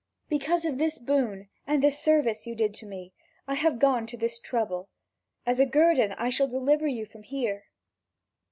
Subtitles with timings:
[0.29, 3.13] Because of this boon and this service you did me,
[3.47, 4.89] I have gone to this trouble.
[5.45, 7.65] As a guerdon I shall deliver you from here."